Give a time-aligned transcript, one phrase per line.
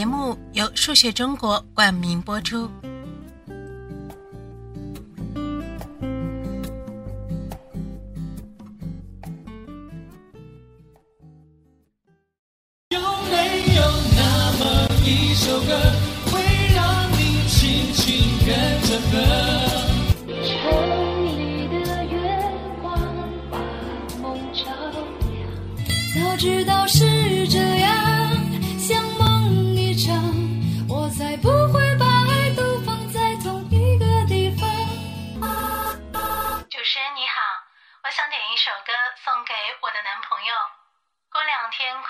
[0.00, 2.66] 节目由数学中国冠名播出。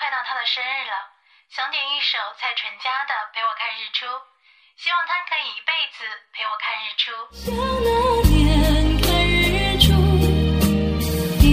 [0.01, 0.97] 快到他的生日了，
[1.53, 4.07] 想点一首蔡淳佳的《陪我看日出》，
[4.75, 6.01] 希望他可以一辈子
[6.33, 7.13] 陪我看日出。
[7.37, 7.53] 像
[7.85, 7.93] 那
[8.33, 9.93] 年看日出，
[11.37, 11.45] 你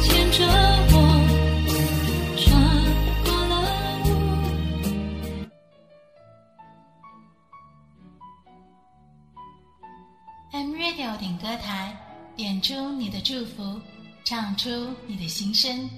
[0.00, 0.40] 牵着
[0.88, 0.96] 我
[2.40, 2.48] 穿
[3.24, 3.60] 过了
[4.06, 4.08] 雾。
[10.52, 11.94] M Radio 点歌台，
[12.34, 13.78] 点出你的祝福，
[14.24, 14.70] 唱出
[15.06, 15.90] 你的心声。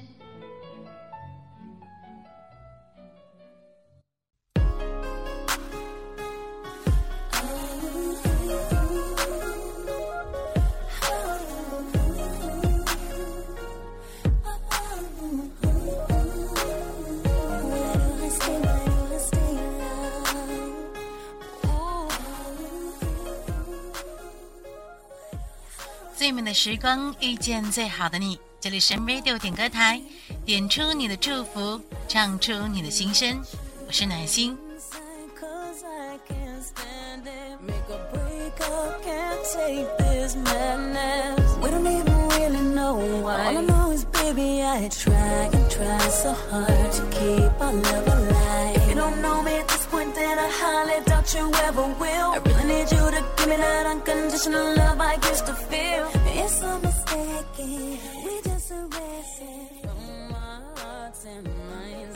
[26.34, 30.02] 美的时光遇见最好的你，这里是 M Radio 点歌台，
[30.44, 33.40] 点出你的祝福，唱出你的心声。
[33.86, 34.58] 我是暖心。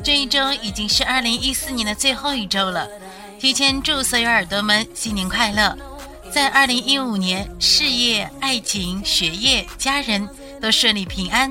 [0.03, 2.89] 这一周已经是二零一四年的最后一周了，
[3.39, 5.77] 提前祝所有耳朵们新年快乐！
[6.33, 10.29] 在二零一五年，事业、爱情、学业、家人
[10.61, 11.51] 都顺利平安。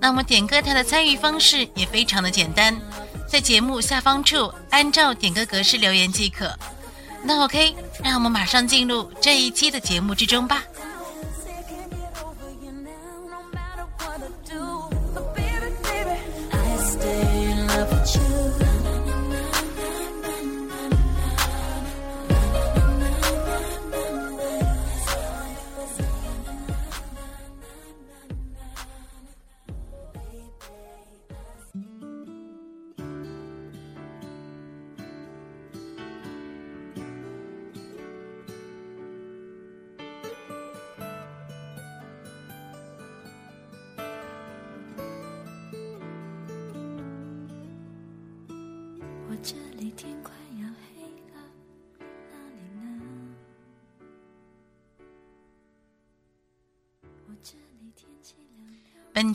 [0.00, 2.76] 那么点歌台的参与方式也非常的简单，
[3.28, 6.58] 在节目下方处按照点歌格式留言即可。
[7.22, 10.62] 那 OK，让我们马上进入这一期的节目之中吧。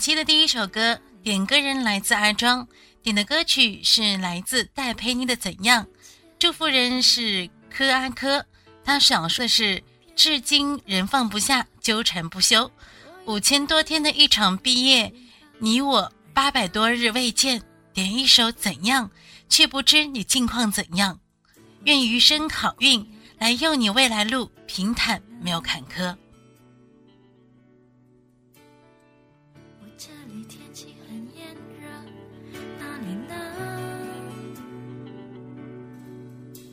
[0.03, 2.67] 期的第一首歌点歌人来自阿庄，
[3.01, 5.81] 点的歌曲是来自戴佩妮的《怎样》，
[6.37, 8.45] 祝福人是柯阿柯，
[8.83, 9.81] 他想说的是
[10.13, 12.69] 至今仍放不下，纠缠不休，
[13.23, 15.09] 五千多天的一场毕业，
[15.57, 19.07] 你我八百多日未见，点一首《怎样》，
[19.47, 21.17] 却不知你近况怎样，
[21.85, 26.13] 愿余生好运来佑你未来路平坦，没有坎坷。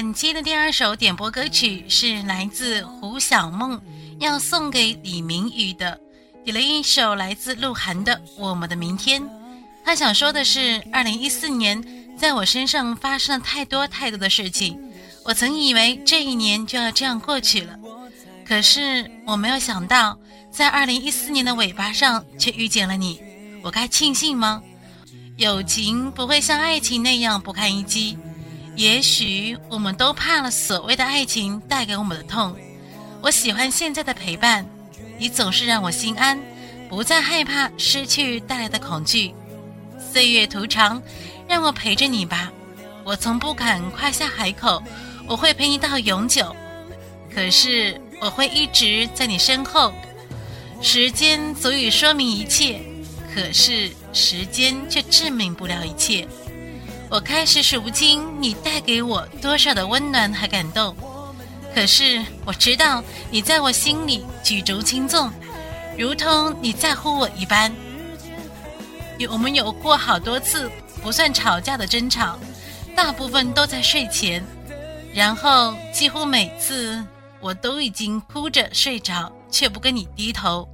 [0.00, 3.82] 本期的第二首点播歌曲是来自胡小梦，
[4.20, 6.00] 要送给李明宇的，
[6.44, 9.20] 点了一首来自鹿晗的《我们的明天》。
[9.84, 11.84] 他想说的是，二零一四年
[12.16, 14.80] 在我身上发生了太多太多的事情，
[15.24, 17.76] 我曾以为这一年就要这样过去了，
[18.46, 20.16] 可是我没有想到，
[20.48, 23.20] 在二零一四年的尾巴上却遇见了你，
[23.64, 24.62] 我该庆幸吗？
[25.38, 28.16] 友情不会像爱情那样不堪一击。
[28.78, 32.54] 也许我们都怕了所谓的爱情带给我们的痛。
[33.20, 34.64] 我喜欢现在的陪伴，
[35.18, 36.38] 你总是让我心安，
[36.88, 39.34] 不再害怕失去带来的恐惧。
[39.98, 41.02] 岁月途长，
[41.48, 42.52] 让我陪着你吧。
[43.02, 44.80] 我从不敢夸下海口，
[45.26, 46.54] 我会陪你到永久。
[47.34, 49.92] 可是我会一直在你身后。
[50.80, 52.80] 时间足以说明一切，
[53.34, 56.28] 可是时间却证明不了一切。
[57.10, 60.94] 我开始数不清你带给我多少的温暖和感动，
[61.74, 65.32] 可是我知道你在我心里举足轻重，
[65.96, 67.74] 如同你在乎我一般。
[69.16, 70.70] 有我们有过好多次
[71.02, 72.38] 不算吵架的争吵，
[72.94, 74.44] 大部分都在睡前，
[75.14, 77.02] 然后几乎每次
[77.40, 80.68] 我都已经哭着睡着，却不跟你低头。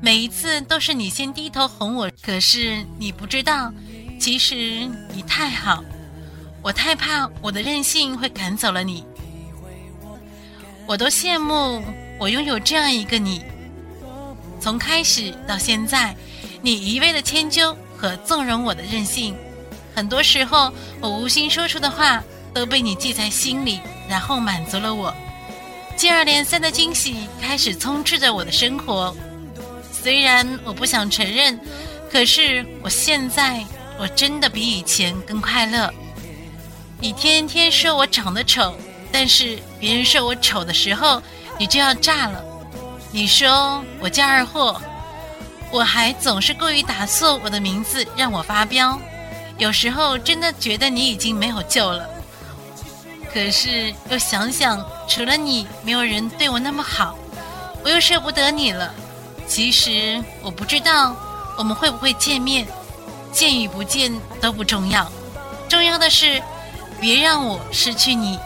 [0.00, 3.70] 每一次都是你先低头哄我，可是你不知道。
[4.18, 5.84] 其实你太好，
[6.62, 9.04] 我太怕我的任性会赶走了你。
[10.86, 11.82] 我都羡慕
[12.18, 13.42] 我拥有这样一个你。
[14.60, 16.16] 从开始到现在，
[16.62, 19.36] 你一味的迁就和纵容我的任性，
[19.94, 22.22] 很多时候我无心说出的话
[22.54, 25.14] 都被你记在心里，然后满足了我。
[25.96, 29.14] 接二连三的惊喜开始充斥着我的生活。
[29.92, 31.60] 虽然我不想承认，
[32.10, 33.62] 可是我现在。
[33.98, 35.92] 我真的比以前更快乐。
[37.00, 38.74] 你天天说我长得丑，
[39.12, 41.22] 但是别人说我丑的时候，
[41.58, 42.42] 你就要炸了。
[43.10, 44.80] 你说我叫二货，
[45.70, 48.98] 我还总是故意打错我的名字让我发飙。
[49.58, 52.08] 有时候真的觉得你已经没有救了，
[53.32, 57.16] 可是又想想，除了你，没有人对我那么好，
[57.84, 58.92] 我又舍不得你了。
[59.46, 61.14] 其实我不知道
[61.56, 62.66] 我们会不会见面。
[63.34, 65.10] 见与不见都不重要，
[65.68, 66.40] 重要的是，
[67.00, 68.38] 别让我失去你。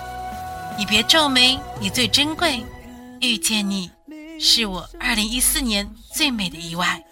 [0.78, 2.64] 你别皱眉，你最珍贵。
[3.21, 3.90] 遇见你，
[4.40, 7.02] 是我二零一四年最美的意外。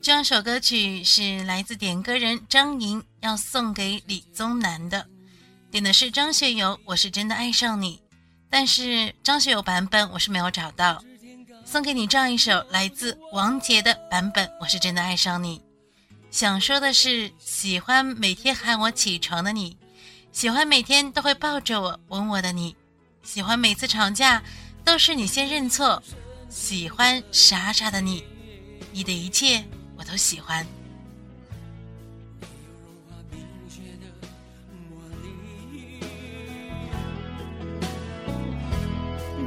[0.00, 5.06] 这首歌曲是来自点歌人张莹，要送给李宗南的，
[5.70, 7.96] 点的是张学友《我是真的爱上你》，
[8.50, 11.00] 但是张学友版本我是没有找到，
[11.64, 15.58] 送给你这样一首来自王杰的版本《我是真的爱上你》。
[16.30, 19.76] 想说的是，喜欢每天喊我起床的你，
[20.32, 22.74] 喜欢每天都会抱着我吻我的你，
[23.22, 24.42] 喜欢每次吵架
[24.84, 26.02] 都是你先认错，
[26.48, 28.24] 喜欢傻傻的你，
[28.92, 29.64] 你的一切。
[29.96, 30.66] 我都喜欢。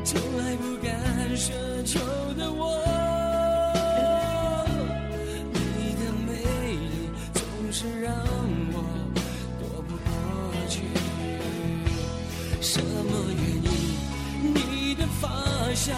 [0.04, 0.94] 从来不敢
[1.38, 1.52] 奢
[1.84, 2.00] 求
[2.34, 2.78] 的我，
[5.54, 6.34] 你的美
[6.74, 7.42] 丽总
[7.72, 8.14] 是让
[8.74, 8.84] 我
[9.60, 10.10] 躲不过
[10.68, 10.82] 去。
[12.62, 13.72] 什么原因？
[14.54, 15.30] 你的发
[15.74, 15.96] 香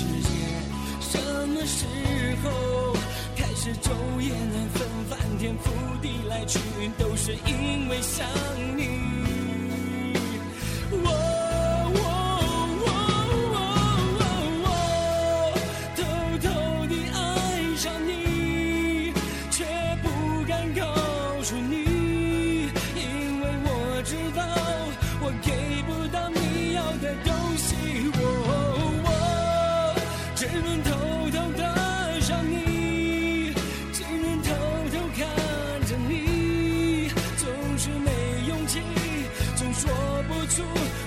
[0.00, 0.28] 世界
[0.98, 1.12] 什
[1.48, 1.84] 么时
[2.42, 2.46] 候
[3.36, 6.58] 开始昼夜难分，翻天覆地来去，
[6.96, 8.26] 都是因为想
[8.78, 8.88] 你。
[10.90, 11.04] 我
[11.92, 12.00] 我
[12.80, 12.88] 我
[13.52, 13.58] 我
[14.64, 14.68] 我
[15.96, 15.98] 偷
[16.40, 16.48] 偷
[16.86, 17.18] 地爱
[17.76, 19.12] 上你，
[19.50, 19.58] 却
[20.02, 20.06] 不
[20.46, 20.80] 敢告
[21.42, 21.74] 诉你，
[22.96, 22.98] 因
[23.42, 23.68] 为我
[24.02, 24.40] 知道
[25.20, 25.52] 我给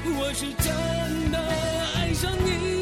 [0.05, 1.39] 我是真的
[1.95, 2.72] 爱上你。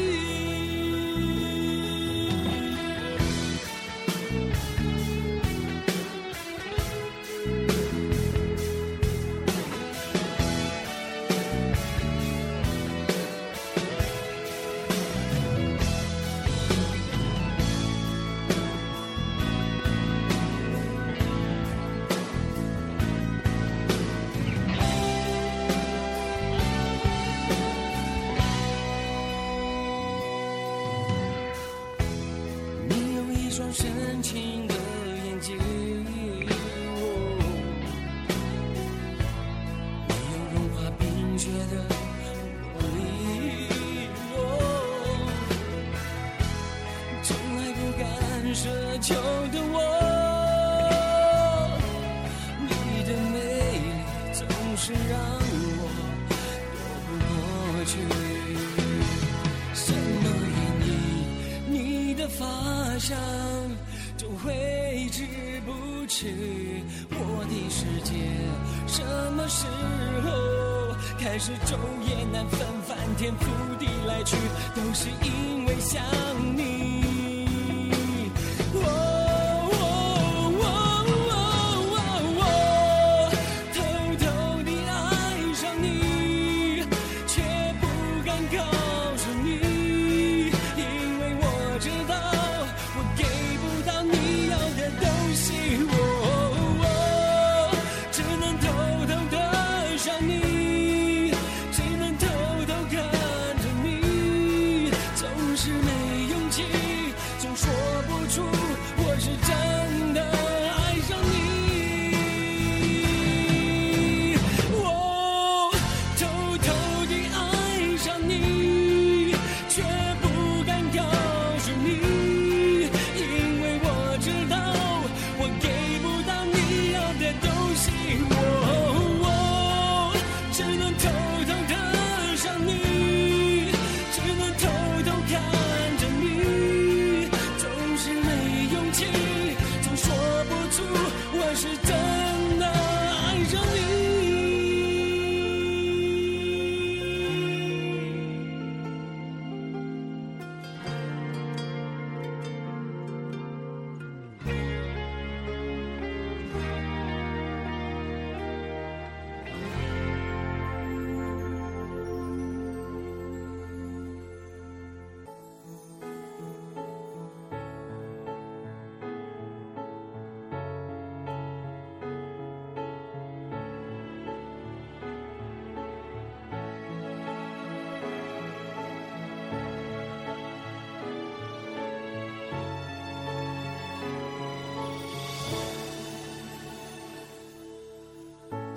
[71.44, 74.36] 是昼夜难分，翻天覆地来去，
[74.76, 76.00] 都是因为想
[76.56, 76.81] 你。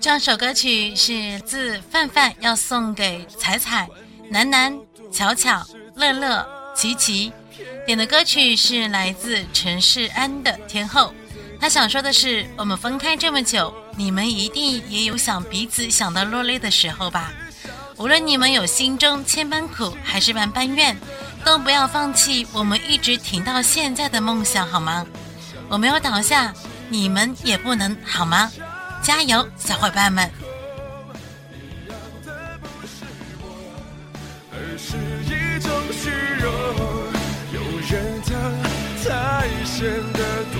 [0.00, 3.86] 这首歌曲是自范范要送给彩彩、
[4.30, 4.74] 楠楠、
[5.12, 5.62] 巧巧、
[5.94, 7.30] 乐乐、琪琪，
[7.84, 11.08] 点的歌曲是来自陈世安的《天后》。
[11.60, 17.30] 他想说的是，我们分开这么久，你们一定也有想彼此想到落泪的时候吧？
[17.98, 20.96] 无论你们有心中千般苦，还是万般怨，
[21.44, 25.06] 都不要放弃我们一直挺到现在的梦想，好吗？
[25.68, 26.54] 我没有倒下，
[26.88, 28.50] 你们也不能，好吗？
[29.02, 30.30] 加油，小伙伴们！
[31.50, 33.04] 你养的不是
[33.40, 33.44] 我
[34.52, 36.10] 而是一种虚
[36.40, 36.46] 荣。
[37.52, 37.58] 有
[37.88, 38.30] 人疼
[39.02, 39.04] 才
[39.64, 39.80] 显
[40.12, 40.20] 得
[40.52, 40.58] 多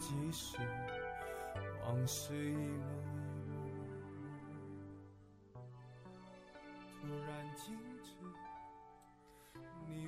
[0.00, 0.56] 倒数计时，
[1.86, 2.32] 往事，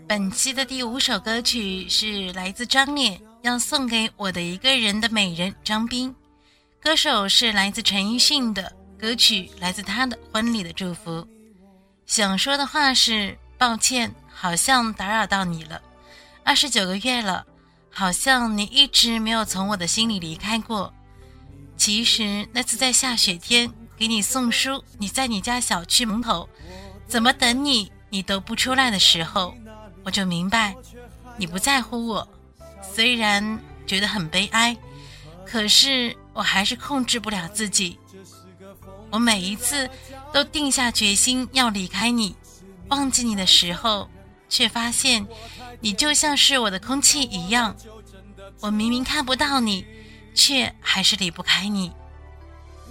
[0.09, 6.15] 本期的第五首歌曲是来自张烈，要送给我的一个人的美人张斌。
[6.81, 11.27] 歌手是来自陈奕迅的歌曲，来自他的婚礼的祝福。
[12.07, 15.81] 想说的话是：抱歉，好像打扰到你了。
[16.45, 17.47] 二十九个月了，
[17.93, 20.93] 好像你一直没有从我的心里离开过。
[21.77, 26.49] 其实那次在下雪天给你送书，你在你家小区门口
[27.07, 29.55] 怎么等你你都不出来的时候，
[30.05, 30.75] 我就明白
[31.37, 32.29] 你不在乎我。
[32.95, 34.77] 虽然觉得很悲哀，
[35.47, 37.99] 可是我还是控制不了自己。
[39.11, 39.89] 我每一次
[40.33, 42.35] 都定下决心要离开你，
[42.89, 44.09] 忘记你的时候，
[44.49, 45.27] 却发现
[45.83, 47.77] 你就像是我的空气一样。
[48.61, 49.85] 我明明看不到你，
[50.35, 51.93] 却还是离不开你。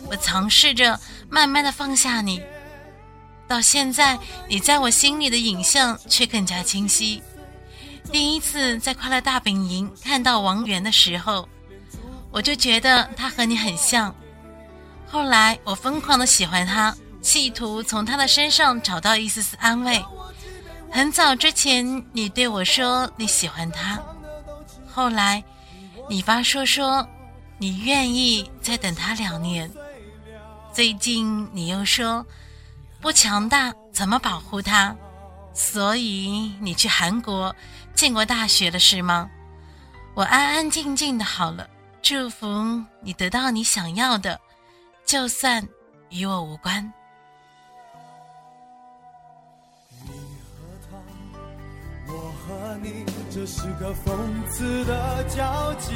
[0.08, 1.00] 我尝试着
[1.30, 2.42] 慢慢的放下你，
[3.48, 7.24] 到现在，你在我心里的影像却更加清晰。
[8.12, 11.48] 第一次在快乐大本营看到王源的时候，
[12.32, 14.14] 我就觉得他和你很像。
[15.08, 20.04] 后来我疯狂的喜欢他，企图从他的身上找到一丝丝安慰。
[20.92, 23.98] 很早之前，你对我说你喜欢他，
[24.88, 25.44] 后来
[26.10, 27.08] 你发说说
[27.58, 29.72] 你愿意再等他两年。
[30.74, 32.26] 最近你又说
[33.00, 34.96] 不强大怎么保护他，
[35.54, 37.56] 所以你去韩国。
[37.94, 39.30] 建国大学了是吗？
[40.14, 41.68] 我安安静静的好了，
[42.02, 44.40] 祝福你得到你想要的，
[45.06, 45.66] 就算
[46.10, 46.92] 与我无关。
[53.42, 54.14] 这是个讽
[54.52, 55.92] 刺的交集。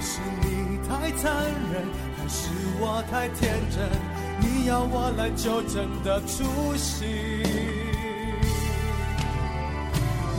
[0.00, 1.34] 是你太残
[1.70, 1.84] 忍，
[2.16, 2.48] 还是
[2.80, 3.86] 我太天真？
[4.40, 7.04] 你要我来纠正的出息。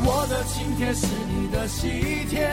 [0.04, 2.50] 我的请帖是你的喜帖，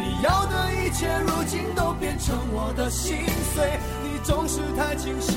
[0.00, 3.18] 你要的一切如今都变成我的心
[3.54, 3.78] 碎。
[4.02, 5.36] 你总是太清醒，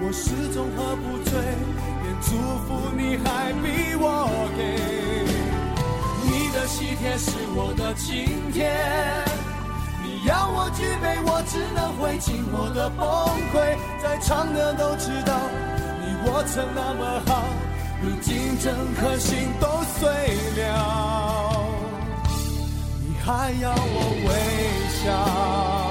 [0.00, 1.38] 我始终喝不醉，
[2.02, 2.30] 连祝
[2.64, 5.19] 福你还逼我给。
[6.70, 8.70] 你的喜帖是我的晴天，
[10.04, 13.04] 你要我举杯，我只能会尽我的崩
[13.52, 13.76] 溃。
[14.00, 15.34] 在场的都知道，
[16.00, 17.42] 你我曾那么好。
[18.02, 19.66] 如今整颗心都
[19.98, 20.08] 碎
[20.62, 21.66] 了，
[23.00, 24.30] 你还要我微
[25.04, 25.89] 笑？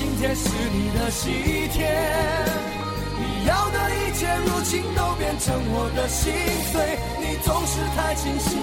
[0.00, 1.28] 今天是你的喜
[1.74, 1.84] 帖。
[3.46, 6.32] 要的一切，如今都变成我的心
[6.72, 6.96] 碎。
[7.20, 8.56] 你总是太清醒，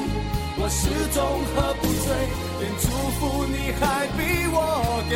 [0.58, 1.22] 我始终
[1.54, 2.10] 喝不醉，
[2.58, 4.58] 连祝福你还逼我
[5.08, 5.14] 给。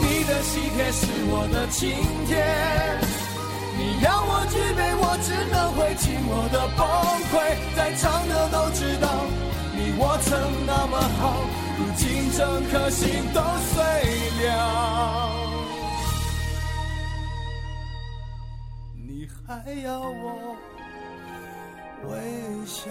[0.00, 1.92] 你的喜帖是我的请
[2.24, 2.40] 帖，
[3.76, 6.80] 你要我举杯，我只能会尽我的崩
[7.28, 7.36] 溃。
[7.76, 9.04] 在场的都知道，
[9.76, 10.32] 你我曾
[10.64, 11.44] 那么好，
[12.32, 13.82] 整颗心都碎
[14.46, 15.30] 了。
[18.94, 20.56] 你还要我
[22.04, 22.90] 微笑？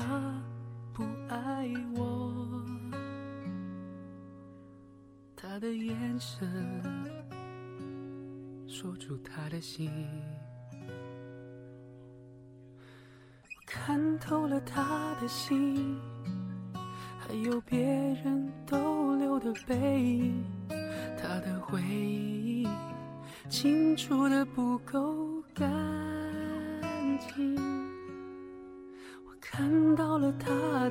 [0.00, 0.32] 他
[0.92, 2.32] 不爱我，
[5.34, 6.48] 他的眼神
[8.68, 9.90] 说出他的心，
[13.66, 15.98] 看透了他的心，
[17.18, 20.44] 还有别人逗留的背影，
[21.20, 22.68] 他的回忆
[23.48, 25.87] 清楚的不够干。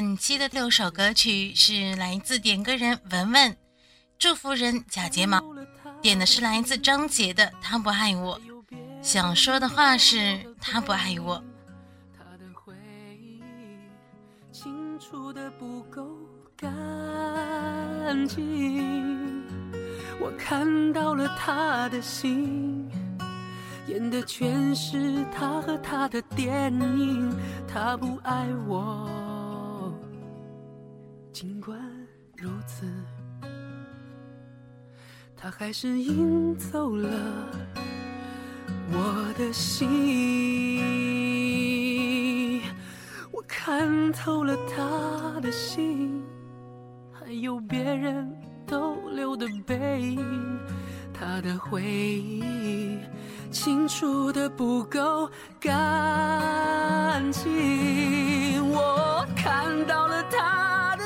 [0.00, 3.54] 本期的六首歌曲是来自点歌人文文，
[4.18, 5.42] 祝福人假睫毛，
[6.00, 8.40] 点的是来自张杰的《他不爱我》，
[9.02, 11.44] 想说的话是他不爱我。
[12.16, 12.72] 他的回
[13.20, 13.42] 忆
[14.50, 16.02] 清楚的不够
[16.56, 19.44] 干净，
[20.18, 22.90] 我看到了他的心，
[23.86, 27.38] 演的全是他和他的电影。
[27.68, 29.06] 他不爱我，
[31.40, 31.74] 尽管
[32.36, 32.84] 如此，
[35.34, 37.08] 他还是赢走了。
[38.92, 39.88] 我的心，
[43.32, 46.22] 我看透了他的心，
[47.10, 48.30] 还有别人
[48.66, 50.22] 逗留的背影，
[51.14, 52.98] 他的回忆
[53.50, 55.26] 清楚的不够
[55.58, 58.62] 干净。
[58.70, 60.69] 我看到了他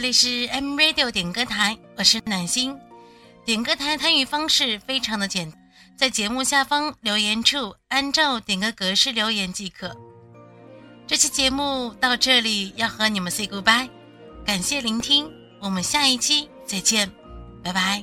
[0.00, 2.74] 这里是 M Radio 点歌台，我是暖心。
[3.44, 5.52] 点歌台参与方式非常的简，
[5.94, 9.94] 在节目下方留言处按照点歌格式留言即可。
[11.06, 13.90] 这期节目到这里要和你们 say goodbye，
[14.42, 17.12] 感谢聆听，我们下一期再见，
[17.62, 18.02] 拜拜。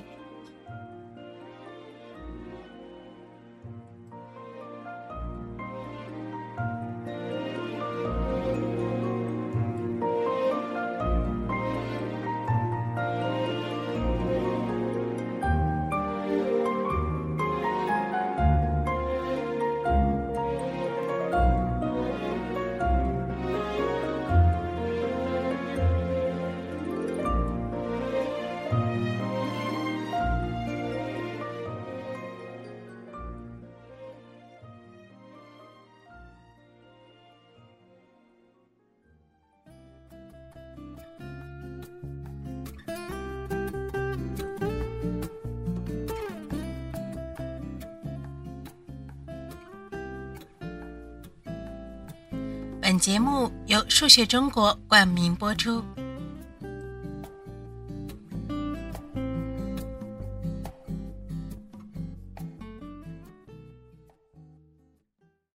[53.07, 55.81] 节目由数学中国冠名播出。